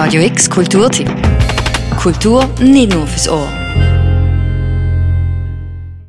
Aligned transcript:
Radio 0.00 0.22
X 0.22 0.48
Kulturtipp. 0.48 1.10
Kultur 2.00 2.46
nicht 2.60 2.94
nur 2.94 3.04
fürs 3.04 3.28
Ohr. 3.28 3.48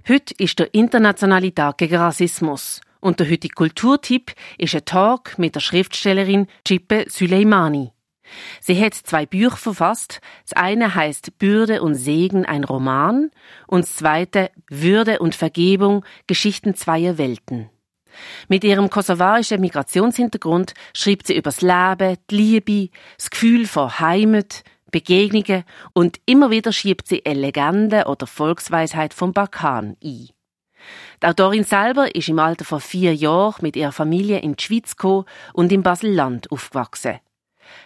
Heute 0.08 0.36
ist 0.38 0.60
der 0.60 0.72
Internationale 0.76 1.52
Tag 1.52 1.80
gegen 1.80 1.96
Rassismus. 1.96 2.82
Und 3.00 3.20
der 3.20 3.28
heutige 3.28 3.56
Kulturtipp 3.56 4.34
ist 4.60 4.76
ein 4.76 4.86
Talk 4.86 5.40
mit 5.40 5.56
der 5.56 5.62
Schriftstellerin 5.62 6.46
Chippe 6.64 7.06
Süleimani. 7.10 7.92
Sie 8.62 8.80
hat 8.80 8.94
zwei 8.94 9.26
Bücher 9.26 9.58
verfasst. 9.58 10.22
Das 10.48 10.56
eine 10.56 10.94
heißt 10.94 11.40
Bürde 11.40 11.82
und 11.82 11.96
Segen, 11.96 12.46
ein 12.46 12.66
Roman. 12.66 13.32
Und 13.66 13.86
das 13.86 13.96
zweite 13.96 14.52
Würde 14.70 15.18
und 15.18 15.34
Vergebung, 15.34 16.06
Geschichten 16.28 16.76
zweier 16.76 17.18
Welten. 17.18 17.72
Mit 18.48 18.64
ihrem 18.64 18.90
kosovarischen 18.90 19.62
Migrationshintergrund 19.62 20.74
schreibt 20.94 21.28
sie 21.28 21.36
über 21.36 21.52
das 21.52 21.62
Leben, 21.62 22.18
die 22.30 22.36
Liebe, 22.36 22.90
das 23.18 23.30
Gefühl 23.30 23.68
von 23.68 24.00
Heimat, 24.00 24.64
Begegnungen 24.92 25.64
und 25.94 26.20
immer 26.26 26.50
wieder 26.50 26.72
schiebt 26.72 27.08
sie 27.08 27.26
eine 27.26 27.40
Legende 27.40 28.06
oder 28.06 28.28
Volksweisheit 28.28 29.14
vom 29.14 29.34
Balkan 29.34 29.98
ein. 30.04 30.30
Die 31.22 31.28
Autorin 31.28 31.64
selber 31.64 32.16
ist 32.16 32.30
im 32.30 32.40
Alter 32.40 32.66
von 32.66 32.80
vier 32.80 33.14
Jahren 33.14 33.62
mit 33.62 33.76
ihrer 33.76 33.92
Familie 33.92 34.40
in 34.40 34.56
die 34.56 34.64
Schweiz 34.64 34.96
gekommen 34.96 35.26
und 35.54 35.72
im 35.72 35.84
Baselland 35.84 36.52
aufgewachsen. 36.52 37.20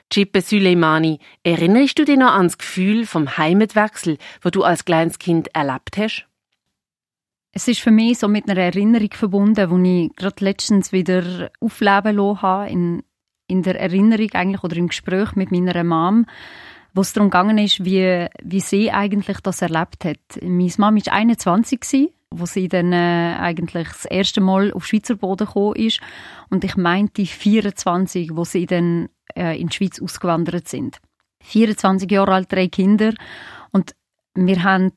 Chippe 0.09 0.41
Süleimani, 0.41 1.19
erinnerst 1.44 1.99
du 1.99 2.05
dich 2.05 2.17
noch 2.17 2.31
an 2.31 2.47
das 2.47 2.58
Gefühl 2.58 3.05
vom 3.05 3.38
Heimatwechsel, 3.38 4.17
wo 4.41 4.49
du 4.49 4.63
als 4.63 4.85
kleines 4.85 5.19
Kind 5.19 5.53
erlebt 5.55 5.97
hast? 5.97 6.27
Es 7.55 7.67
ist 7.67 7.81
für 7.81 7.91
mich 7.91 8.17
so 8.17 8.27
mit 8.27 8.49
einer 8.49 8.59
Erinnerung 8.59 9.12
verbunden, 9.12 9.70
wo 9.70 9.77
ich 9.77 10.16
gerade 10.16 10.44
letztens 10.44 10.91
wieder 10.91 11.52
aufleben 11.59 12.16
lassen 12.16 12.41
habe, 12.41 12.70
in, 12.70 13.03
in 13.48 13.61
der 13.61 13.80
Erinnerung 13.80 14.31
eigentlich 14.34 14.63
oder 14.63 14.75
im 14.75 14.88
Gespräch 14.88 15.35
mit 15.35 15.52
meiner 15.52 15.84
Mom, 15.84 16.25
wo 16.95 17.02
es 17.02 17.13
darum 17.13 17.30
gegangen 17.30 17.59
ist, 17.59 17.85
wie, 17.85 18.27
wie 18.41 18.59
sie 18.59 18.91
eigentlich 18.91 19.39
das 19.41 19.61
erlebt 19.61 20.03
hat. 20.03 20.42
Meine 20.42 20.72
Mom 20.80 20.95
war 20.95 21.14
21, 21.14 21.80
gewesen, 21.80 22.09
wo 22.31 22.47
sie 22.47 22.67
dann 22.69 22.92
äh, 22.92 23.36
eigentlich 23.39 23.88
das 23.88 24.05
erste 24.05 24.42
Mal 24.42 24.73
auf 24.73 24.88
Schweizer 24.88 25.16
Boden 25.16 25.45
gekommen 25.45 25.75
ist 25.75 26.02
und 26.49 26.64
ich 26.64 26.75
meinte 26.75 27.23
24, 27.23 28.36
wo 28.36 28.45
sie 28.45 28.66
dann 28.66 29.09
äh, 29.36 29.59
in 29.61 29.67
die 29.67 29.75
Schweiz 29.75 30.02
ausgewandert 30.02 30.67
sind. 30.67 30.97
24 31.44 32.09
Jahre 32.09 32.33
alt, 32.33 32.52
drei 32.52 32.67
Kinder 32.67 33.14
und 33.72 33.94
wir 34.33 34.64
haben 34.64 34.92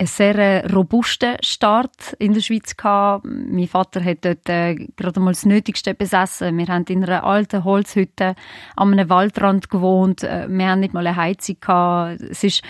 einen 0.00 0.06
sehr 0.06 0.34
äh, 0.36 0.66
robusten 0.72 1.36
Start 1.42 2.14
in 2.18 2.32
der 2.32 2.40
Schweiz 2.40 2.74
gehabt. 2.74 3.26
Mein 3.26 3.68
Vater 3.68 4.02
hat 4.02 4.24
dort 4.24 4.48
äh, 4.48 4.74
gerade 4.96 5.20
mal 5.20 5.32
das 5.32 5.44
Nötigste 5.44 5.92
besessen. 5.92 6.56
Wir 6.56 6.68
haben 6.68 6.86
in 6.88 7.04
einer 7.04 7.22
alten 7.22 7.64
Holzhütte 7.64 8.34
an 8.76 8.92
einem 8.92 9.10
Waldrand 9.10 9.68
gewohnt. 9.68 10.24
Äh, 10.24 10.46
wir 10.48 10.68
haben 10.68 10.80
nicht 10.80 10.94
mal 10.94 11.06
eine 11.06 11.16
Heizung 11.16 11.56
gehabt. 11.60 12.22
Es 12.22 12.42
ist 12.42 12.62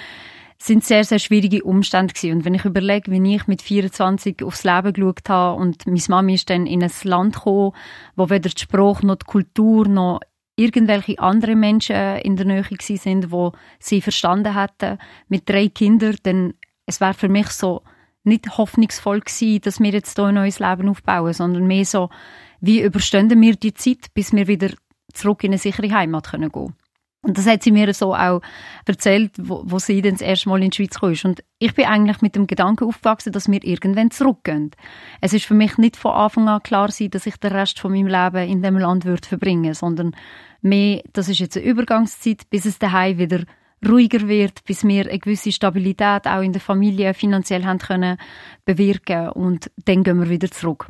sind 0.63 0.85
sehr, 0.85 1.05
sehr 1.05 1.21
schwierige 1.21 1.63
Umstände 1.65 2.13
gewesen. 2.13 2.37
Und 2.37 2.45
wenn 2.45 2.53
ich 2.53 2.67
überlege, 2.67 3.11
wie 3.11 3.35
ich 3.35 3.47
mit 3.47 3.63
24 3.63 4.43
aufs 4.45 4.65
Leben 4.65 4.93
geschaut 4.93 5.27
habe 5.29 5.59
und 5.59 5.87
meine 5.87 6.03
Mami 6.09 6.35
ist 6.35 6.51
dann 6.51 6.67
in 6.67 6.83
ein 6.83 6.93
Land 7.05 7.37
gekommen, 7.37 7.73
wo 8.15 8.29
weder 8.29 8.51
die 8.51 8.61
Sprache 8.61 9.07
noch 9.07 9.17
die 9.17 9.25
Kultur 9.25 9.89
noch 9.89 10.21
irgendwelche 10.57 11.19
andere 11.19 11.57
Menschen 11.57 11.97
in 12.19 12.37
der 12.37 12.45
Nähe 12.45 12.65
sind, 12.79 13.31
wo 13.31 13.53
sie 13.79 14.03
verstanden 14.03 14.55
hätten, 14.55 14.99
mit 15.29 15.49
drei 15.49 15.69
Kindern, 15.69 16.17
dann 16.25 16.55
es 16.91 17.01
wäre 17.01 17.15
für 17.15 17.29
mich 17.29 17.49
so 17.49 17.83
nicht 18.25 18.59
hoffnungsvoll 18.59 19.21
gewesen, 19.21 19.63
dass 19.63 19.81
wir 19.81 19.91
jetzt 19.91 20.17
hier 20.17 20.27
ein 20.27 20.35
neues 20.35 20.59
Leben 20.59 20.89
aufbauen, 20.89 21.33
sondern 21.33 21.67
mehr 21.67 21.85
so, 21.85 22.11
wie 22.61 22.83
überstehen 22.83 23.31
wir 23.41 23.57
die 23.57 23.75
Zeit, 23.75 24.13
bis 24.13 24.33
wir 24.33 24.47
wieder 24.47 24.71
zurück 25.15 25.43
in 25.45 25.51
eine 25.51 25.59
sichere 25.59 25.91
Heimat 25.91 26.31
können 26.31 26.53
gehen 26.53 26.75
und 27.23 27.37
das 27.37 27.47
hat 27.47 27.63
sie 27.63 27.71
mir 27.71 27.93
so 27.93 28.15
auch 28.15 28.41
erzählt, 28.87 29.33
wo, 29.37 29.63
wo 29.67 29.79
sie 29.79 30.01
dann 30.01 30.13
das 30.13 30.23
erste 30.23 30.49
Mal 30.49 30.63
in 30.63 30.71
die 30.71 30.77
Schweiz 30.77 30.99
kam. 30.99 31.15
Und 31.25 31.45
ich 31.59 31.75
bin 31.75 31.85
eigentlich 31.85 32.23
mit 32.23 32.35
dem 32.35 32.47
Gedanken 32.47 32.85
aufgewachsen, 32.85 33.33
dass 33.33 33.51
wir 33.51 33.63
irgendwann 33.63 34.11
zurückgehen. 34.11 34.71
Es 35.21 35.35
ist 35.35 35.45
für 35.45 35.55
mich 35.55 35.77
nicht 35.77 35.97
von 35.97 36.13
Anfang 36.13 36.49
an 36.49 36.63
klar 36.63 36.91
sein, 36.91 37.11
dass 37.11 37.27
ich 37.27 37.37
den 37.37 37.53
Rest 37.53 37.79
von 37.79 37.93
meinem 37.93 38.07
Leben 38.07 38.49
in 38.49 38.63
dem 38.63 38.79
Land 38.79 39.05
würde 39.05 39.29
verbringen, 39.29 39.75
sondern 39.75 40.17
mehr, 40.63 41.03
das 41.13 41.29
ist 41.29 41.41
jetzt 41.41 41.59
eine 41.59 41.67
Übergangszeit, 41.67 42.49
bis 42.49 42.65
es 42.65 42.79
daheim 42.79 43.19
wieder 43.19 43.45
ruhiger 43.87 44.29
wird, 44.29 44.65
bis 44.65 44.85
wir 44.85 45.09
eine 45.09 45.19
gewisse 45.19 45.53
Stabilität 45.53 46.27
auch 46.27 46.43
in 46.43 46.53
der 46.53 46.61
Familie 46.61 47.15
finanziell 47.15 47.65
haben 47.65 47.79
können 47.79 48.19
bewirken 48.65 49.31
und 49.31 49.71
dann 49.85 50.03
gehen 50.03 50.21
wir 50.21 50.29
wieder 50.29 50.51
zurück. 50.51 50.89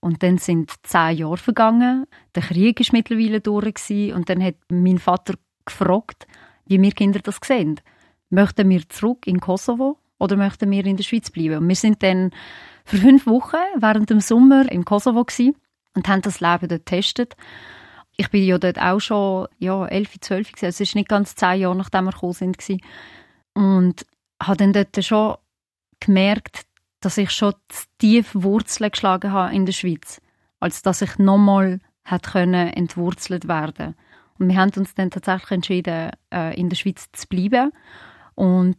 Und 0.00 0.22
dann 0.22 0.38
sind 0.38 0.72
zehn 0.82 1.16
Jahre 1.16 1.38
vergangen, 1.38 2.06
der 2.34 2.42
Krieg 2.42 2.78
ist 2.80 2.92
mittlerweile 2.92 3.40
durch 3.40 3.90
und 4.12 4.28
dann 4.28 4.42
hat 4.42 4.56
mein 4.68 4.98
Vater 4.98 5.34
gefragt, 5.64 6.26
wie 6.66 6.80
wir 6.80 6.92
Kinder 6.92 7.20
das 7.20 7.38
sehen. 7.42 7.80
Möchten 8.28 8.68
wir 8.68 8.86
zurück 8.88 9.26
in 9.26 9.40
Kosovo 9.40 9.98
oder 10.18 10.36
möchten 10.36 10.70
wir 10.70 10.84
in 10.84 10.96
der 10.96 11.04
Schweiz 11.04 11.30
bleiben? 11.30 11.58
Und 11.58 11.68
wir 11.68 11.76
sind 11.76 12.02
dann 12.02 12.32
für 12.84 12.98
fünf 12.98 13.26
Wochen 13.26 13.56
während 13.76 14.10
dem 14.10 14.20
Sommer 14.20 14.70
in 14.70 14.84
Kosovo 14.84 15.24
und 15.94 16.08
haben 16.08 16.22
das 16.22 16.40
Leben 16.40 16.68
dort 16.68 16.84
getestet 16.84 17.36
ich 18.16 18.30
bin 18.30 18.44
ja 18.44 18.58
dort 18.58 18.78
auch 18.78 19.00
schon 19.00 19.48
ja, 19.58 19.86
11, 19.86 20.20
12 20.20 20.52
gewesen. 20.52 20.66
Es 20.66 20.80
ist 20.80 20.94
nicht 20.94 21.08
ganz 21.08 21.34
zehn 21.34 21.60
Jahre, 21.60 21.76
nachdem 21.76 22.04
wir 22.04 22.12
gekommen 22.12 22.32
sind. 22.32 22.58
Gewesen. 22.58 22.80
Und 23.54 24.06
habe 24.42 24.56
dann 24.56 24.72
dort 24.72 25.04
schon 25.04 25.36
gemerkt, 26.00 26.66
dass 27.00 27.18
ich 27.18 27.30
schon 27.30 27.54
tief 27.98 28.30
Wurzeln 28.34 28.90
geschlagen 28.90 29.32
habe 29.32 29.54
in 29.54 29.66
der 29.66 29.72
Schweiz, 29.72 30.20
als 30.60 30.82
dass 30.82 31.02
ich 31.02 31.18
nochmal 31.18 31.80
können 32.22 32.68
entwurzelt 32.68 33.48
werden. 33.48 33.94
Und 34.38 34.48
wir 34.48 34.56
haben 34.56 34.72
uns 34.76 34.94
dann 34.94 35.10
tatsächlich 35.10 35.50
entschieden, 35.50 36.10
äh, 36.32 36.58
in 36.58 36.68
der 36.68 36.76
Schweiz 36.76 37.08
zu 37.12 37.26
bleiben. 37.28 37.72
Und 38.34 38.76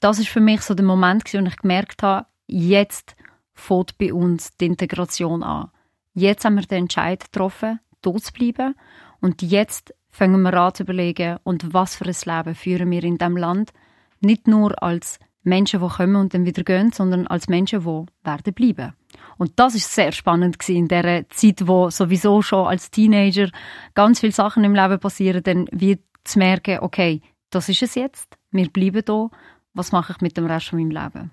das 0.00 0.18
ist 0.18 0.28
für 0.28 0.40
mich 0.40 0.62
so 0.62 0.74
der 0.74 0.84
Moment 0.84 1.24
gewesen, 1.24 1.44
wo 1.44 1.48
ich 1.48 1.56
gemerkt 1.56 2.02
habe, 2.02 2.26
jetzt 2.46 3.16
fängt 3.54 3.98
bei 3.98 4.12
uns 4.12 4.56
die 4.58 4.66
Integration 4.66 5.42
an. 5.42 5.70
Jetzt 6.14 6.44
haben 6.44 6.54
wir 6.54 6.62
den 6.62 6.84
Entscheid 6.84 7.24
getroffen, 7.24 7.80
zu 8.02 8.32
bleiben. 8.32 8.74
Und 9.20 9.42
jetzt 9.42 9.94
fangen 10.08 10.42
wir 10.42 10.54
an 10.54 10.74
zu 10.74 10.82
überlegen, 10.82 11.38
und 11.42 11.72
was 11.74 11.96
für 11.96 12.06
ein 12.06 12.36
Leben 12.36 12.54
führen 12.54 12.90
wir 12.90 13.04
in 13.04 13.18
diesem 13.18 13.36
Land. 13.36 13.72
Nicht 14.20 14.48
nur 14.48 14.82
als 14.82 15.18
Menschen, 15.42 15.80
die 15.80 15.88
kommen 15.88 16.16
und 16.16 16.34
dann 16.34 16.44
wieder 16.44 16.64
gehen, 16.64 16.90
sondern 16.92 17.26
als 17.26 17.48
Menschen, 17.48 17.80
die 17.80 18.06
werden 18.24 18.54
bleiben. 18.54 18.94
Und 19.38 19.52
das 19.56 19.74
ist 19.74 19.94
sehr 19.94 20.12
spannend 20.12 20.68
in 20.68 20.88
der 20.88 21.28
Zeit, 21.30 21.66
wo 21.66 21.90
sowieso 21.90 22.42
schon 22.42 22.66
als 22.66 22.90
Teenager 22.90 23.50
ganz 23.94 24.20
viele 24.20 24.32
Sachen 24.32 24.64
im 24.64 24.74
Leben 24.74 24.98
passieren, 24.98 25.42
dann 25.42 25.68
wie 25.70 25.98
zu 26.24 26.38
merken, 26.38 26.78
okay, 26.80 27.22
das 27.50 27.68
ist 27.68 27.82
es 27.82 27.94
jetzt, 27.94 28.36
wir 28.50 28.68
bleiben 28.70 29.02
da, 29.04 29.30
was 29.74 29.92
mache 29.92 30.14
ich 30.14 30.20
mit 30.20 30.36
dem 30.36 30.46
Rest 30.46 30.68
von 30.68 30.78
meinem 30.78 30.90
Leben? 30.90 31.30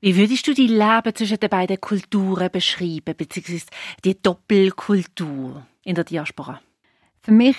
Wie 0.00 0.16
würdest 0.16 0.46
du 0.48 0.52
die 0.52 0.66
Leben 0.66 1.14
zwischen 1.14 1.38
den 1.38 1.48
beiden 1.48 1.80
Kulturen 1.80 2.50
beschreiben, 2.50 3.16
beziehungsweise 3.16 3.66
die 4.04 4.20
Doppelkultur? 4.20 5.64
In 5.84 5.94
der 5.94 6.04
Diaspora? 6.04 6.60
Für 7.20 7.32
mich 7.32 7.56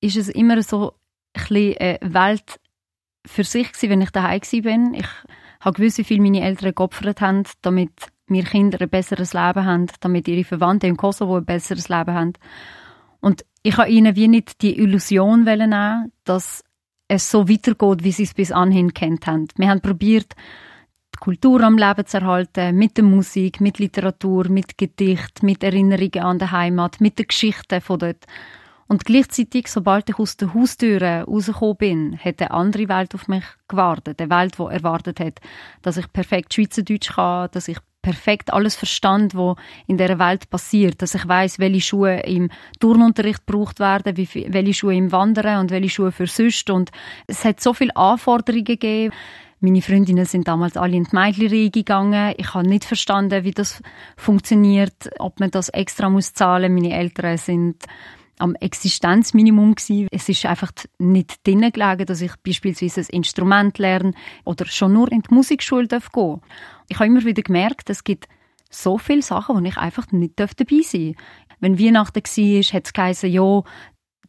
ist 0.00 0.16
es 0.16 0.28
immer 0.28 0.62
so 0.62 0.94
eine 1.34 1.98
Welt 2.00 2.60
für 3.26 3.44
sich 3.44 3.68
wenn 3.82 4.00
ich 4.00 4.10
daheim 4.10 4.40
bin. 4.62 4.94
Ich 4.94 5.06
habe 5.60 5.76
gewusst, 5.76 5.98
wie 5.98 6.04
viel 6.04 6.20
meine 6.20 6.42
Eltern 6.42 6.74
geopfert 6.74 7.20
haben, 7.20 7.44
damit 7.62 7.92
wir 8.26 8.44
Kinder 8.44 8.80
ein 8.80 8.88
besseres 8.88 9.34
Leben 9.34 9.64
haben, 9.64 9.86
damit 10.00 10.28
ihre 10.28 10.44
Verwandten 10.44 10.90
im 10.90 10.96
Kosovo 10.96 11.36
ein 11.36 11.44
besseres 11.44 11.88
Leben 11.88 12.14
haben. 12.14 12.32
Und 13.20 13.44
ich 13.62 13.76
habe 13.76 13.90
ihnen 13.90 14.16
wie 14.16 14.28
nicht 14.28 14.62
die 14.62 14.78
Illusion 14.78 15.44
nehmen, 15.44 16.12
dass 16.24 16.64
es 17.08 17.30
so 17.30 17.48
weitergeht, 17.48 18.04
wie 18.04 18.12
sie 18.12 18.22
es 18.22 18.34
bis 18.34 18.52
anhin 18.52 18.94
kennt 18.94 19.26
haben. 19.26 19.48
Wir 19.56 19.68
haben 19.68 19.82
probiert, 19.82 20.34
Kultur 21.20 21.60
am 21.62 21.76
Leben 21.76 22.06
zu 22.06 22.16
erhalten, 22.16 22.74
mit 22.76 22.96
der 22.96 23.04
Musik, 23.04 23.60
mit 23.60 23.78
Literatur, 23.78 24.48
mit 24.48 24.78
Gedicht, 24.78 25.42
mit 25.42 25.62
Erinnerungen 25.62 26.22
an 26.22 26.38
die 26.38 26.50
Heimat, 26.50 27.00
mit 27.00 27.18
der 27.18 27.26
Geschichte 27.26 27.82
von 27.82 27.98
dort. 27.98 28.24
Und 28.88 29.04
gleichzeitig, 29.04 29.68
sobald 29.68 30.08
ich 30.08 30.18
aus 30.18 30.38
der 30.38 30.52
Haustür 30.52 31.00
rausgekommen 31.22 31.76
bin, 31.76 32.18
hat 32.18 32.40
eine 32.40 32.50
andere 32.50 32.88
Welt 32.88 33.14
auf 33.14 33.28
mich 33.28 33.44
gewartet. 33.68 34.20
Eine 34.20 34.30
Welt, 34.30 34.58
die 34.58 34.62
erwartet 34.62 35.20
hat, 35.20 35.40
dass 35.82 35.98
ich 35.98 36.12
perfekt 36.12 36.54
Schweizerdeutsch 36.54 37.12
kann, 37.14 37.50
dass 37.52 37.68
ich 37.68 37.78
perfekt 38.02 38.52
alles 38.52 38.76
verstand, 38.76 39.34
was 39.34 39.56
in 39.86 39.98
der 39.98 40.18
Welt 40.18 40.48
passiert, 40.48 41.02
dass 41.02 41.14
ich 41.14 41.28
weiß, 41.28 41.58
welche 41.58 41.82
Schuhe 41.82 42.20
im 42.20 42.50
Turnunterricht 42.80 43.46
gebraucht 43.46 43.78
werden, 43.78 44.16
welche 44.16 44.74
Schuhe 44.74 44.94
im 44.96 45.12
Wandern 45.12 45.60
und 45.60 45.70
welche 45.70 45.90
Schuhe 45.90 46.12
für 46.12 46.26
sonst. 46.26 46.70
Und 46.70 46.90
es 47.26 47.44
hat 47.44 47.60
so 47.60 47.74
viele 47.74 47.94
Anforderungen 47.94 48.64
gegeben, 48.64 49.12
meine 49.60 49.82
Freundinnen 49.82 50.24
sind 50.24 50.48
damals 50.48 50.76
alle 50.76 50.96
in 50.96 51.04
die 51.04 51.14
Mädchenreihe 51.14 51.70
gegangen. 51.70 52.34
Ich 52.38 52.54
habe 52.54 52.66
nicht 52.66 52.84
verstanden, 52.84 53.44
wie 53.44 53.50
das 53.50 53.82
funktioniert, 54.16 55.10
ob 55.18 55.38
man 55.38 55.50
das 55.50 55.68
extra 55.68 56.08
muss 56.08 56.32
zahlen. 56.32 56.74
Meine 56.74 56.94
Eltern 56.94 57.36
sind 57.36 57.84
am 58.38 58.54
Existenzminimum 58.54 59.74
gewesen. 59.74 60.08
Es 60.10 60.28
ist 60.28 60.46
einfach 60.46 60.72
nicht 60.98 61.46
drinnen 61.46 61.72
gelegen, 61.72 62.06
dass 62.06 62.22
ich 62.22 62.32
beispielsweise 62.42 63.02
ein 63.02 63.16
Instrument 63.16 63.78
lerne 63.78 64.12
oder 64.44 64.64
schon 64.66 64.94
nur 64.94 65.12
in 65.12 65.20
die 65.20 65.34
Musikschule 65.34 65.86
gehen 65.86 66.00
darf 66.00 66.40
Ich 66.88 66.98
habe 66.98 67.06
immer 67.06 67.24
wieder 67.24 67.42
gemerkt, 67.42 67.90
es 67.90 68.02
gibt 68.02 68.28
so 68.70 68.96
viele 68.96 69.22
Sachen, 69.22 69.56
wo 69.56 69.68
ich 69.68 69.76
einfach 69.76 70.10
nicht 70.10 70.40
dabei 70.40 70.80
sein 70.82 71.12
darf. 71.12 71.24
Wenn 71.60 71.78
Weihnachten 71.78 72.22
war, 72.22 72.62
hat 72.72 72.86
es 72.86 72.92
geheißen, 72.94 73.30
ja, 73.30 73.62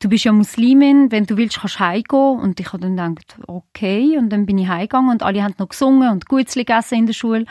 du 0.01 0.09
bist 0.09 0.25
ja 0.25 0.31
Muslimin, 0.31 1.11
wenn 1.11 1.25
du 1.25 1.37
willst, 1.37 1.59
kannst 1.59 1.75
du 1.75 1.79
heimgehen. 1.79 2.39
Und 2.39 2.59
ich 2.59 2.73
habe 2.73 2.79
dann 2.79 3.15
gedacht, 3.15 3.37
okay. 3.47 4.17
Und 4.17 4.29
dann 4.29 4.45
bin 4.45 4.57
ich 4.57 4.67
heimgegangen 4.67 5.11
und 5.11 5.23
alle 5.23 5.43
haben 5.43 5.55
noch 5.57 5.69
gesungen 5.69 6.11
und 6.11 6.27
Gutzli 6.27 6.65
gegessen 6.65 6.99
in 6.99 7.05
der 7.05 7.13
Schule. 7.13 7.45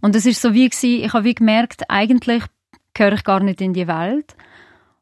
Und 0.00 0.14
es 0.14 0.26
ist 0.26 0.42
so 0.42 0.52
wie 0.52 0.68
gewesen, 0.68 1.04
ich 1.04 1.12
habe 1.12 1.32
gemerkt, 1.32 1.88
eigentlich 1.88 2.44
gehöre 2.92 3.14
ich 3.14 3.24
gar 3.24 3.40
nicht 3.40 3.60
in 3.60 3.72
die 3.72 3.88
Welt. 3.88 4.36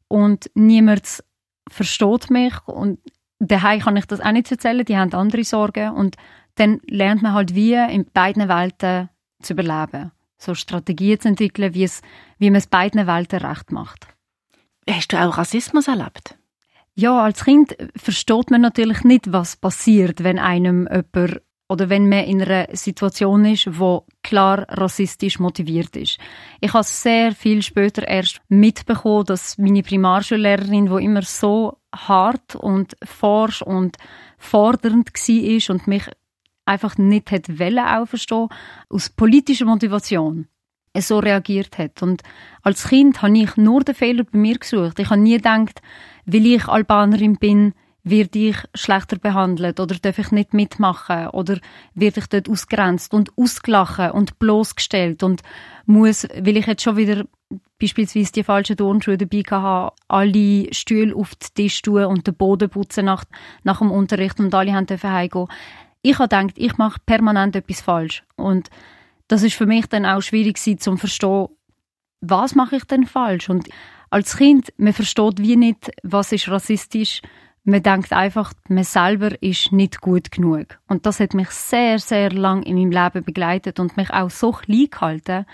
Und 0.09 0.51
niemand 0.55 1.25
versteht 1.69 2.31
mich. 2.31 2.55
Und 2.67 2.99
daheim 3.39 3.81
kann 3.81 3.97
ich 3.97 4.07
das 4.07 4.21
auch 4.21 4.33
nicht 4.33 4.51
erzählen, 4.51 4.85
die 4.85 4.97
haben 4.97 5.13
andere 5.15 5.45
Sorgen. 5.45 5.91
Und 5.91 6.17
dann 6.57 6.81
lernt 6.87 7.23
man 7.23 7.33
halt 7.33 7.55
wie 7.55 7.75
in 7.75 8.07
beiden 8.13 8.49
Welten 8.49 9.09
zu 9.43 9.55
überleben. 9.55 10.13
So 10.39 10.55
Strategien 10.55 11.19
zu 11.19 11.29
entwickeln, 11.29 11.75
wie 11.75 11.89
man 12.51 12.57
es 12.57 12.67
beiden 12.67 13.07
Welten 13.07 13.41
recht 13.41 13.73
macht. 13.73 14.07
Hast 14.89 15.13
du 15.13 15.17
auch 15.17 15.39
Rassismus 15.39 15.89
erlebt? 15.89 16.37
Ja, 16.97 17.23
als 17.23 17.45
Kind 17.45 17.77
versteht 17.97 18.51
man 18.51 18.61
natürlich 18.61 19.03
nicht, 19.03 19.33
was 19.33 19.57
passiert, 19.57 20.23
wenn 20.23 20.39
einem 20.39 20.89
jemand 20.91 21.43
oder 21.69 21.89
wenn 21.89 22.09
man 22.09 22.25
in 22.25 22.43
einer 22.43 22.69
Situation 22.73 23.45
ist, 23.47 23.79
wo 23.79 24.07
klar 24.23 24.67
rassistisch 24.69 25.41
motiviert 25.41 25.97
ist. 25.97 26.19
Ich 26.61 26.73
habe 26.73 26.85
sehr 26.85 27.33
viel 27.33 27.63
später 27.63 28.07
erst 28.07 28.41
mitbekommen, 28.49 29.25
dass 29.25 29.59
meine 29.59 29.83
Primarschullehrerin, 29.83 30.91
wo 30.91 30.99
immer 30.99 31.23
so 31.23 31.79
hart 31.95 32.55
und 32.55 32.97
forsch 33.03 33.63
und 33.63 33.97
fordernd 34.39 35.11
war 35.11 35.75
und 35.75 35.87
mich 35.89 36.05
einfach 36.67 36.97
nicht 36.99 37.31
hätte 37.31 37.59
wollen 37.59 37.79
auch 37.79 38.09
aus 38.89 39.11
politischer 39.11 39.65
Motivation 39.65 40.47
so 40.97 41.19
reagiert 41.19 41.77
hat. 41.79 42.03
Und 42.03 42.23
als 42.63 42.89
Kind 42.89 43.21
habe 43.23 43.37
ich 43.37 43.57
nur 43.57 43.83
den 43.83 43.95
Fehler 43.95 44.25
bei 44.25 44.39
mir 44.39 44.59
gesucht. 44.59 44.99
Ich 45.01 45.11
habe 45.11 45.21
nie 45.21 45.37
gedacht, 45.37 45.81
weil 46.27 46.47
ich 46.47 46.69
Albanerin 46.69 47.37
bin, 47.37 47.75
werde 48.05 48.39
ich 48.39 48.57
schlechter 48.75 49.19
behandelt 49.19 49.81
oder 49.81 49.95
darf 49.97 50.19
ich 50.19 50.31
nicht 50.31 50.53
mitmachen 50.53 51.29
oder 51.29 51.59
werde 51.95 52.21
ich 52.21 52.27
dort 52.27 52.51
ausgrenzt 52.51 53.15
und 53.15 53.31
ausgelachen 53.37 54.11
und 54.11 54.39
bloßgestellt 54.39 55.23
und 55.23 55.43
muss, 55.87 56.29
weil 56.39 56.59
ich 56.59 56.67
jetzt 56.67 56.83
schon 56.83 56.99
wieder 56.99 57.25
beispielsweise 57.81 58.33
die 58.33 58.45
falschen 58.45 58.77
Turnschuhe 58.77 59.17
dabei 59.17 59.43
hatte, 59.51 59.95
alle 60.09 60.73
Stühle 60.73 61.17
auf 61.17 61.35
den 61.35 61.55
Tisch 61.55 61.81
tun 61.81 62.05
und 62.05 62.27
den 62.27 62.35
Boden 62.35 62.69
putzen 62.69 63.07
nach, 63.07 63.25
nach 63.63 63.79
dem 63.79 63.91
Unterricht 63.91 64.39
und 64.39 64.55
alle 64.55 64.75
haben 64.75 64.87
dürfen 64.87 65.11
heimgehen. 65.11 65.49
Ich 66.03 66.19
habe 66.19 66.29
gedacht, 66.29 66.55
ich 66.57 66.77
mache 66.77 67.01
permanent 67.07 67.57
etwas 67.57 67.81
falsch 67.81 68.23
und 68.37 68.69
das 69.29 69.43
ist 69.43 69.55
für 69.55 69.67
mich 69.67 69.87
dann 69.87 70.05
auch 70.05 70.21
schwierig 70.21 70.57
gewesen, 70.57 70.79
zu 70.79 70.97
verstehen, 70.99 71.49
was 72.21 72.55
mache 72.55 72.77
ich 72.77 72.85
denn 72.85 73.07
falsch 73.07 73.49
und 73.49 73.69
als 74.15 74.37
Kind, 74.37 74.73
man 74.77 74.93
versteht 74.93 75.41
wie 75.41 75.57
nicht, 75.57 75.91
was 76.05 76.31
ist 76.31 76.49
rassistisch. 76.49 77.21
Man 77.65 77.83
denkt 77.83 78.13
einfach, 78.13 78.53
man 78.69 78.85
selber 78.85 79.43
ist 79.43 79.73
nicht 79.73 80.01
gut 80.01 80.31
genug. 80.31 80.79
Und 80.87 81.05
das 81.05 81.19
hat 81.19 81.35
mich 81.35 81.51
sehr, 81.51 81.99
sehr 81.99 82.31
lang 82.31 82.63
in 82.63 82.77
meinem 82.77 82.93
Leben 82.93 83.25
begleitet 83.25 83.81
und 83.81 83.97
mich 83.97 84.11
auch 84.11 84.31
so 84.31 84.53
klein 84.53 84.87
gehalten, 84.89 85.47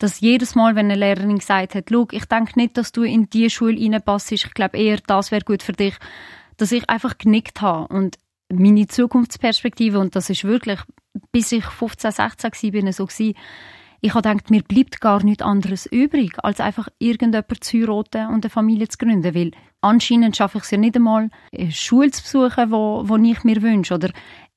dass 0.00 0.18
jedes 0.18 0.56
Mal, 0.56 0.74
wenn 0.74 0.86
eine 0.86 0.96
Lehrerin 0.96 1.38
gesagt 1.38 1.76
hat, 1.76 1.84
Schau, 1.92 2.08
ich 2.10 2.24
denke 2.24 2.58
nicht, 2.58 2.76
dass 2.76 2.90
du 2.90 3.04
in 3.04 3.30
die 3.30 3.48
Schule 3.48 3.80
reinpasst, 3.80 4.32
ich 4.32 4.52
glaube 4.52 4.78
eher, 4.78 4.98
das 5.06 5.30
wäre 5.30 5.44
gut 5.44 5.62
für 5.62 5.72
dich, 5.72 5.94
dass 6.56 6.72
ich 6.72 6.90
einfach 6.90 7.18
genickt 7.18 7.60
habe 7.60 7.86
und 7.94 8.18
meine 8.48 8.88
Zukunftsperspektive, 8.88 10.00
und 10.00 10.16
das 10.16 10.28
ist 10.28 10.42
wirklich, 10.42 10.80
bis 11.30 11.52
ich 11.52 11.64
15, 11.64 12.10
16 12.10 12.50
war, 12.84 12.92
so 12.92 13.06
gewesen, 13.06 13.34
ich 14.04 14.14
habe 14.14 14.28
gedacht, 14.28 14.50
mir 14.50 14.62
bleibt 14.64 15.00
gar 15.00 15.22
nichts 15.22 15.44
anderes 15.44 15.86
übrig, 15.86 16.32
als 16.42 16.58
einfach 16.58 16.88
irgendjemanden 16.98 17.62
zu 17.62 17.78
heiraten 17.78 18.26
und 18.26 18.44
eine 18.44 18.50
Familie 18.50 18.88
zu 18.88 18.98
gründen, 18.98 19.32
weil 19.32 19.52
anscheinend 19.80 20.36
schaffe 20.36 20.58
ich 20.58 20.64
es 20.64 20.72
ja 20.72 20.78
nicht 20.78 20.96
einmal, 20.96 21.30
eine 21.56 21.70
Schule 21.70 22.10
zu 22.10 22.22
besuchen, 22.22 22.72
wo, 22.72 23.04
wo 23.06 23.16
ich 23.16 23.44
mir 23.44 23.62
wünsche, 23.62 23.94
oder 23.94 24.10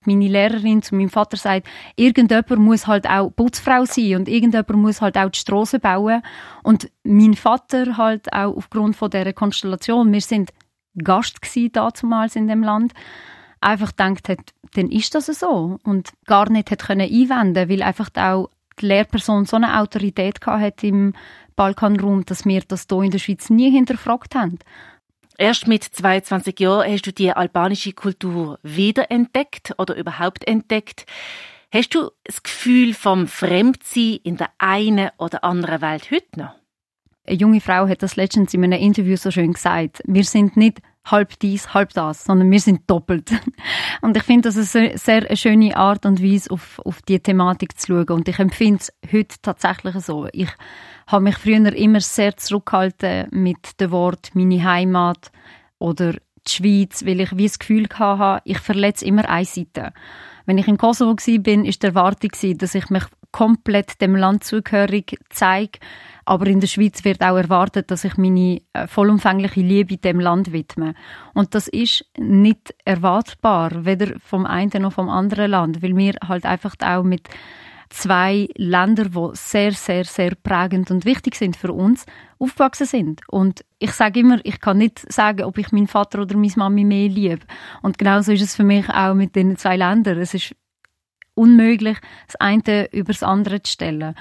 meine 0.07 0.27
Lehrerin 0.27 0.81
zu 0.81 0.95
meinem 0.95 1.09
Vater 1.09 1.37
sagt, 1.37 1.67
irgendjemand 1.95 2.57
muss 2.57 2.87
halt 2.87 3.07
auch 3.07 3.29
Putzfrau 3.29 3.85
sein 3.85 4.15
und 4.15 4.27
irgendjemand 4.27 4.81
muss 4.81 5.01
halt 5.01 5.15
auch 5.15 5.29
die 5.29 5.39
Strasse 5.39 5.79
bauen. 5.79 6.21
Und 6.63 6.89
mein 7.03 7.35
Vater 7.35 7.97
halt 7.97 8.33
auch 8.33 8.55
aufgrund 8.55 8.95
von 8.95 9.11
dieser 9.11 9.33
Konstellation, 9.33 10.11
wir 10.11 10.21
sind 10.21 10.51
Gast 10.97 11.39
damals 11.73 12.35
in 12.35 12.47
dem 12.47 12.63
Land, 12.63 12.93
einfach 13.61 13.91
denkt 13.91 14.29
hat, 14.29 14.53
dann 14.73 14.89
ist 14.89 15.15
das 15.15 15.27
so 15.27 15.79
und 15.83 16.11
gar 16.25 16.49
nicht 16.49 16.71
hat 16.71 16.85
können 16.85 17.09
einwenden, 17.09 17.69
weil 17.69 17.81
einfach 17.81 18.09
auch 18.15 18.49
die 18.79 18.87
Lehrperson 18.87 19.45
so 19.45 19.55
eine 19.55 19.79
Autorität 19.79 20.39
hat 20.45 20.83
im 20.83 21.13
Balkanraum, 21.55 22.25
dass 22.25 22.45
wir 22.45 22.61
das 22.61 22.87
hier 22.89 23.01
in 23.01 23.11
der 23.11 23.19
Schweiz 23.19 23.49
nie 23.49 23.71
hinterfragt 23.71 24.35
haben. 24.35 24.59
Erst 25.37 25.67
mit 25.67 25.83
22 25.83 26.59
Jahren 26.59 26.91
hast 26.91 27.07
du 27.07 27.11
die 27.11 27.31
albanische 27.31 27.93
Kultur 27.93 28.59
wiederentdeckt 28.63 29.73
oder 29.77 29.95
überhaupt 29.95 30.47
entdeckt. 30.47 31.05
Hast 31.73 31.93
du 31.93 32.09
das 32.23 32.41
Gefühl 32.41 32.93
vom 32.93 33.27
Fremdsein 33.27 34.19
in 34.23 34.37
der 34.37 34.49
einen 34.57 35.09
oder 35.17 35.43
anderen 35.43 35.81
Welt 35.81 36.09
heute 36.09 36.39
noch? 36.39 36.55
Eine 37.27 37.37
junge 37.37 37.59
Frau 37.59 37.87
hat 37.87 38.01
das 38.01 38.15
letztens 38.15 38.53
in 38.53 38.63
einem 38.63 38.79
Interview 38.79 39.17
so 39.17 39.31
schön 39.31 39.53
gesagt. 39.53 40.01
Wir 40.05 40.23
sind 40.23 40.55
nicht 40.55 40.81
halb 41.05 41.39
dies, 41.39 41.73
halb 41.73 41.93
das, 41.93 42.25
sondern 42.25 42.51
wir 42.51 42.59
sind 42.59 42.89
doppelt. 42.89 43.31
Und 44.01 44.17
ich 44.17 44.23
finde, 44.23 44.49
das 44.49 44.55
ist 44.55 44.75
eine 44.75 44.97
sehr 44.97 45.25
eine 45.25 45.37
schöne 45.37 45.77
Art 45.77 46.05
und 46.05 46.21
Weise, 46.21 46.51
auf, 46.51 46.79
auf 46.83 47.01
die 47.03 47.19
Thematik 47.19 47.79
zu 47.79 47.87
schauen. 47.87 48.17
Und 48.17 48.27
ich 48.27 48.39
empfinde 48.39 48.81
es 48.81 48.93
heute 49.11 49.35
tatsächlich 49.41 49.95
so. 50.03 50.27
Ich 50.31 50.49
habe 51.07 51.23
mich 51.23 51.37
früher 51.37 51.73
immer 51.73 52.01
sehr 52.01 52.35
zurückgehalten 52.37 53.27
mit 53.31 53.79
dem 53.79 53.91
Wort 53.91 54.31
meine 54.33 54.63
Heimat 54.63 55.31
oder 55.77 56.13
die 56.13 56.51
Schweiz, 56.51 57.05
weil 57.05 57.21
ich 57.21 57.35
wie 57.37 57.47
das 57.47 57.59
Gefühl 57.59 57.87
hatte, 57.93 58.41
ich 58.45 58.59
verletze 58.59 59.05
immer 59.05 59.29
eine 59.29 59.45
Seite. 59.45 59.93
Wenn 60.45 60.57
ich 60.57 60.67
in 60.67 60.77
Kosovo 60.77 61.15
war, 61.15 61.65
ist 61.65 61.83
die 61.83 61.87
Erwartung, 61.87 62.31
dass 62.57 62.75
ich 62.75 62.89
mich 62.89 63.03
komplett 63.31 63.99
dem 63.99 64.15
Land 64.15 64.43
zugehörig 64.43 65.17
zeige 65.29 65.79
aber 66.25 66.47
in 66.47 66.59
der 66.59 66.67
Schweiz 66.67 67.03
wird 67.03 67.21
auch 67.21 67.37
erwartet, 67.37 67.91
dass 67.91 68.03
ich 68.03 68.17
meine 68.17 68.61
äh, 68.73 68.87
vollumfängliche 68.87 69.61
Liebe 69.61 69.97
dem 69.97 70.19
Land 70.19 70.51
widme. 70.51 70.95
Und 71.33 71.53
das 71.55 71.67
ist 71.67 72.05
nicht 72.17 72.73
erwartbar, 72.83 73.85
weder 73.85 74.19
vom 74.19 74.45
einen 74.45 74.81
noch 74.81 74.93
vom 74.93 75.09
anderen 75.09 75.51
Land, 75.51 75.83
weil 75.83 75.95
wir 75.95 76.15
halt 76.27 76.45
einfach 76.45 76.75
auch 76.83 77.03
mit 77.03 77.29
zwei 77.89 78.47
Ländern, 78.55 79.11
die 79.11 79.29
sehr, 79.33 79.71
sehr, 79.71 80.03
sehr 80.03 80.33
prägend 80.35 80.91
und 80.91 81.05
wichtig 81.05 81.35
sind 81.35 81.55
für 81.55 81.71
uns, 81.71 82.05
aufgewachsen 82.39 82.87
sind. 82.87 83.21
Und 83.27 83.63
ich 83.79 83.91
sage 83.91 84.19
immer, 84.19 84.39
ich 84.43 84.59
kann 84.59 84.79
nicht 84.79 85.11
sagen, 85.11 85.43
ob 85.43 85.57
ich 85.57 85.71
meinen 85.71 85.87
Vater 85.87 86.21
oder 86.21 86.35
meine 86.35 86.51
Mami 86.55 86.83
mehr 86.83 87.09
liebe. 87.09 87.45
Und 87.81 87.97
genauso 87.97 88.31
ist 88.31 88.41
es 88.41 88.55
für 88.55 88.63
mich 88.63 88.89
auch 88.89 89.13
mit 89.13 89.35
den 89.35 89.57
zwei 89.57 89.77
Ländern. 89.77 90.17
Es 90.17 90.33
ist 90.33 90.55
unmöglich, 91.35 91.97
das 92.27 92.35
eine 92.37 92.91
über 92.91 93.13
das 93.13 93.23
andere 93.23 93.61
zu 93.61 93.71
stellen. 93.71 94.15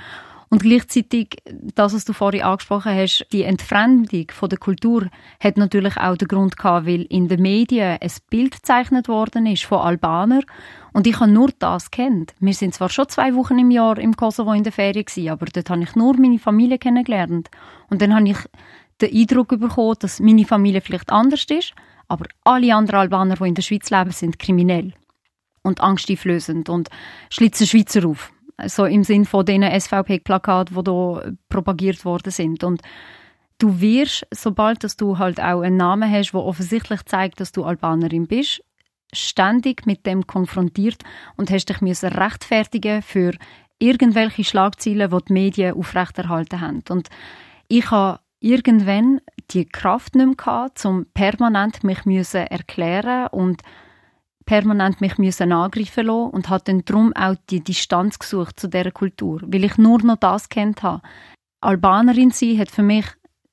Und 0.55 0.63
gleichzeitig, 0.63 1.43
das, 1.75 1.95
was 1.95 2.05
du 2.05 2.13
vorhin 2.13 2.45
angesprochen 2.45 2.95
hast, 2.95 3.27
die 3.33 3.43
Entfremdung 3.43 4.27
von 4.31 4.49
der 4.49 4.57
Kultur 4.61 5.11
hat 5.41 5.57
natürlich 5.57 5.97
auch 5.97 6.17
den 6.17 6.29
Grund 6.29 6.57
gehabt, 6.57 6.87
weil 6.87 7.03
in 7.11 7.27
den 7.27 7.43
Medien 7.43 7.99
ein 8.01 8.13
Bild 8.31 8.53
gezeichnet 8.53 9.09
worden 9.09 9.47
ist 9.47 9.65
von 9.65 9.81
Albanern 9.81 10.45
und 10.93 11.09
ich 11.09 11.19
habe 11.19 11.29
nur 11.29 11.51
das 11.59 11.91
kennt. 11.91 12.35
Wir 12.39 12.55
sind 12.55 12.73
zwar 12.73 12.89
schon 12.89 13.09
zwei 13.09 13.35
Wochen 13.35 13.59
im 13.59 13.73
Jahr 13.73 13.99
im 13.99 14.15
Kosovo 14.15 14.53
in 14.53 14.63
der 14.63 14.73
Ferien 14.73 15.05
gewesen, 15.05 15.29
aber 15.29 15.47
dort 15.47 15.71
habe 15.71 15.83
ich 15.83 15.97
nur 15.97 16.17
meine 16.21 16.39
Familie 16.39 16.79
kennengelernt. 16.79 17.51
Und 17.91 18.01
dann 18.01 18.15
habe 18.15 18.29
ich 18.29 18.39
den 19.01 19.13
Eindruck 19.13 19.49
bekommen, 19.59 19.97
dass 19.99 20.21
meine 20.21 20.45
Familie 20.45 20.83
vielleicht 20.83 21.11
anders 21.11 21.47
ist, 21.51 21.75
aber 22.07 22.27
alle 22.45 22.73
anderen 22.73 23.01
Albaner, 23.01 23.35
die 23.35 23.49
in 23.49 23.57
der 23.57 23.63
Schweiz 23.63 23.91
leben, 23.91 24.13
sind 24.13 24.39
kriminell 24.39 24.93
und 25.63 25.81
angsteinflößend 25.81 26.69
und 26.69 26.91
schlitzen 27.29 27.67
Schweizer 27.67 28.07
auf 28.07 28.31
so 28.67 28.85
im 28.85 29.05
Sinn 29.05 29.25
von 29.25 29.45
den 29.45 29.63
SVP-Plakaten, 29.63 30.77
die 30.77 30.91
hier 30.91 31.37
propagiert 31.49 32.05
worden 32.05 32.31
sind. 32.31 32.65
Und 32.65 32.83
du 33.59 33.81
wirst, 33.81 34.27
sobald 34.33 34.85
dass 34.85 34.97
du 34.97 35.19
halt 35.19 35.41
auch 35.41 35.63
einen 35.63 35.77
Namen 35.77 36.11
hast, 36.11 36.33
der 36.33 36.41
offensichtlich 36.41 37.05
zeigt, 37.05 37.41
dass 37.41 37.53
du 37.53 37.65
Albanerin 37.65 38.27
bist, 38.27 38.63
ständig 39.13 39.87
mit 39.87 40.07
dem 40.07 40.27
konfrontiert 40.27 41.03
und 41.37 41.51
hast 41.51 41.67
dich 41.67 41.81
müssen 41.81 42.11
rechtfertigen 42.11 43.03
für 43.03 43.33
irgendwelche 43.79 44.45
Schlagzeilen, 44.45 45.11
die 45.11 45.25
die 45.29 45.33
Medien 45.33 45.75
aufrechterhalten 45.75 46.61
haben. 46.61 46.83
Und 46.89 47.09
ich 47.69 47.91
habe 47.91 48.21
irgendwann 48.41 49.21
die 49.51 49.67
Kraft 49.67 50.15
nicht 50.15 50.27
mehr 50.27 50.37
gehabt, 50.37 50.85
um 50.85 51.07
permanent 51.15 51.85
mich 51.85 52.05
erklären 52.35 53.29
und 53.29 53.63
permanent 54.47 55.01
mich 55.01 55.19
müssen 55.19 55.53
angreifen 55.53 56.07
lassen 56.07 56.31
und 56.31 56.49
habe 56.49 56.65
dann 56.65 56.85
darum 56.85 57.13
auch 57.15 57.37
die 57.51 57.63
Distanz 57.63 58.19
gesucht 58.19 58.61
zu 58.61 58.69
dieser 58.69 58.91
Kultur, 58.91 59.41
weil 59.47 59.65
ich 59.65 59.79
nur 59.79 60.03
noch 60.03 60.17
das 60.17 60.49
kennt 60.49 60.83
habe. 60.83 61.03
Albanerin 61.61 62.31
sein 62.31 62.59
hat 62.59 62.71
für 62.71 62.83
mich 62.83 63.07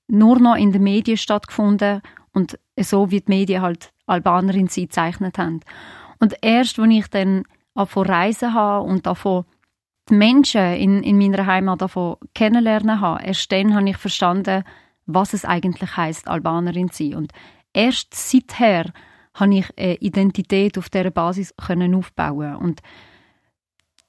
nur 0.08 0.40
noch 0.40 0.56
in 0.56 0.72
den 0.72 0.84
Medien 0.84 1.18
stattgefunden 1.18 2.02
und 2.34 2.60
so 2.78 3.12
wie 3.12 3.22
die 3.22 3.32
Medien 3.32 3.62
halt 3.62 3.94
Albanerin 4.06 4.68
sein 4.68 4.86
gezeichnet 4.86 5.38
haben. 5.38 5.62
Und 6.20 6.36
erst, 6.42 6.78
als 6.78 6.92
ich 6.92 7.08
dann 7.08 7.44
davon 7.74 8.08
reisen 8.08 8.54
habe 8.54 8.86
und 8.86 9.06
davon 9.06 9.46
die 10.10 10.16
Menschen 10.16 10.74
in, 10.74 11.04
in 11.04 11.18
meiner 11.18 11.46
Heimat 11.46 11.82
davon 11.82 12.18
kennenlernen 12.36 13.00
habe, 13.00 13.24
erst 13.24 13.52
dann 13.52 13.74
habe 13.74 13.90
ich 13.90 13.98
verstanden, 13.98 14.64
was 15.06 15.34
es 15.34 15.46
eigentlich 15.46 15.96
heißt, 15.96 16.28
Albanerin 16.28 16.92
zu 16.92 17.04
sein. 17.04 17.16
Und 17.16 17.32
erst 17.74 18.14
seither 18.14 18.92
habe 19.34 19.56
ich 19.56 19.78
eine 19.78 19.96
Identität 19.98 20.78
auf 20.78 20.90
dieser 20.90 21.12
Basis 21.12 21.54
können 21.56 21.96
aufbauen 21.96 22.56
und 22.58 22.82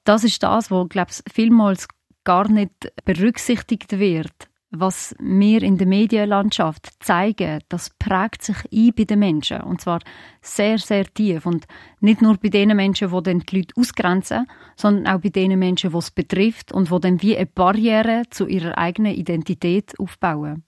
das 0.03 0.23
ist 0.23 0.43
das, 0.43 0.69
was 0.69 0.89
glaube 0.89 1.11
ich 1.11 1.33
vielmals 1.33 1.87
gar 2.23 2.49
nicht 2.49 2.91
berücksichtigt 3.05 3.99
wird 3.99 4.49
was 4.75 5.15
wir 5.19 5.61
in 5.61 5.77
der 5.77 5.85
Medienlandschaft 5.85 6.89
zeigen, 6.99 7.61
das 7.69 7.91
prägt 7.91 8.41
sich 8.41 8.57
ein 8.71 8.91
bei 8.95 9.03
den 9.03 9.19
Menschen. 9.19 9.61
Und 9.61 9.81
zwar 9.81 9.99
sehr, 10.41 10.79
sehr 10.79 11.05
tief. 11.05 11.45
Und 11.45 11.65
nicht 11.99 12.21
nur 12.21 12.37
bei 12.37 12.49
den 12.49 12.75
Menschen, 12.75 13.11
die 13.11 13.23
dann 13.23 13.39
die 13.39 13.57
Leute 13.57 13.73
ausgrenzen, 13.77 14.47
sondern 14.75 15.15
auch 15.15 15.21
bei 15.21 15.29
den 15.29 15.57
Menschen, 15.59 15.91
die 15.91 15.97
es 15.97 16.09
betrifft 16.09 16.71
und 16.71 16.89
die 16.89 16.99
dann 16.99 17.21
wie 17.21 17.37
eine 17.37 17.45
Barriere 17.45 18.23
zu 18.31 18.47
ihrer 18.47 18.77
eigenen 18.77 19.13
Identität 19.13 19.93
aufbauen. 19.99 20.63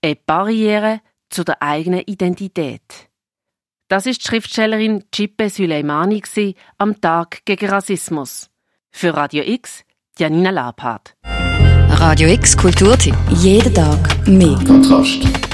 Eine 0.00 0.16
Barriere 0.24 1.00
zu 1.28 1.42
der 1.42 1.60
eigenen 1.60 2.02
Identität. 2.06 3.10
Das 3.88 4.06
ist 4.06 4.22
die 4.22 4.28
Schriftstellerin 4.28 5.04
Chippe 5.12 5.50
Süleimani 5.50 6.22
am 6.78 7.00
Tag 7.00 7.44
gegen 7.44 7.68
Rassismus. 7.68 8.48
Für 8.90 9.14
Radio 9.14 9.42
X, 9.44 9.84
Janina 10.18 10.50
Labhardt. 10.50 11.14
Radio 11.88 12.28
X 12.28 12.56
Kulturtipp. 12.56 13.14
Jeden 13.30 13.74
Tag 13.74 14.26
mehr. 14.26 14.58
Kontrast. 14.66 15.53